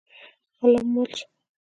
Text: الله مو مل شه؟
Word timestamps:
الله 0.63 0.83
مو 0.93 1.01
مل 1.05 1.11
شه؟ 1.17 1.25